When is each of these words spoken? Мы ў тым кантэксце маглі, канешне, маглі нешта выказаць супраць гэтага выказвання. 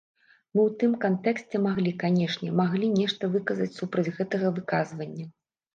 Мы 0.53 0.61
ў 0.67 0.69
тым 0.83 0.95
кантэксце 1.03 1.61
маглі, 1.67 1.91
канешне, 2.05 2.49
маглі 2.63 2.87
нешта 2.99 3.33
выказаць 3.35 3.73
супраць 3.79 4.11
гэтага 4.19 4.47
выказвання. 4.59 5.25